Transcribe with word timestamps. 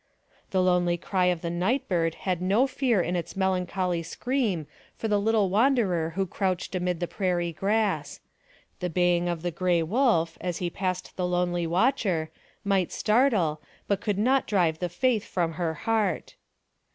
The 0.49 0.63
lonely 0.63 0.97
cry 0.97 1.25
of 1.25 1.41
the 1.41 1.51
night 1.51 1.87
bird 1.87 2.15
had 2.25 2.41
no 2.41 2.65
fear 2.65 3.01
in 3.01 3.15
its 3.15 3.37
melancholy 3.37 4.01
scream 4.01 4.65
for 4.97 5.07
the 5.07 5.19
little 5.19 5.51
wanderer 5.51 6.13
who 6.15 6.25
crouched 6.25 6.73
amid 6.73 6.99
the 6.99 7.07
prairie 7.07 7.53
grass. 7.53 8.19
The 8.79 8.89
baying 8.89 9.29
of 9.29 9.43
the 9.43 9.51
gray 9.51 9.83
wolf, 9.83 10.31
48 10.31 10.31
NARRATIVE 10.31 10.31
OF 10.31 10.33
CAPTIVITY 10.33 10.49
as 10.49 10.57
he 10.57 10.81
passed 11.05 11.17
the 11.17 11.27
lonely 11.27 11.67
watcher, 11.67 12.31
might 12.63 12.91
startle, 12.91 13.61
but 13.87 14.01
could 14.01 14.17
not 14.17 14.47
drive 14.47 14.79
the 14.79 14.89
faith 14.89 15.23
from 15.23 15.51
her 15.53 15.75
heart. 15.75 16.33